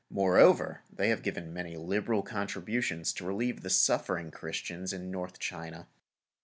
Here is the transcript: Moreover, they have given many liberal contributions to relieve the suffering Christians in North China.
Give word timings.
Moreover, 0.09 0.81
they 0.91 1.09
have 1.09 1.21
given 1.21 1.53
many 1.53 1.77
liberal 1.77 2.23
contributions 2.23 3.13
to 3.13 3.23
relieve 3.27 3.61
the 3.61 3.69
suffering 3.69 4.31
Christians 4.31 4.93
in 4.93 5.11
North 5.11 5.37
China. 5.37 5.87